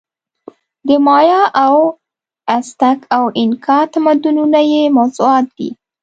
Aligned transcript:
د 0.87 0.89
مایا 1.05 1.41
او 1.65 1.75
ازتک 2.57 2.99
او 3.17 3.23
اینکا 3.39 3.79
تمدنونه 3.93 4.59
یې 4.71 4.83
موضوعات 4.97 5.45
دي. 5.57 5.69